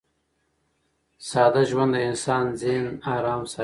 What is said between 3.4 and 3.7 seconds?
ساتي.